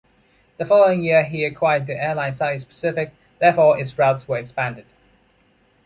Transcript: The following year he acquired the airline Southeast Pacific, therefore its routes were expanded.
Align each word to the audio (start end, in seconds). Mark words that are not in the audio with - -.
The 0.57 0.65
following 0.65 1.03
year 1.03 1.23
he 1.23 1.45
acquired 1.45 1.85
the 1.85 1.93
airline 1.93 2.33
Southeast 2.33 2.67
Pacific, 2.67 3.13
therefore 3.37 3.77
its 3.79 3.99
routes 3.99 4.27
were 4.27 4.39
expanded. 4.39 4.87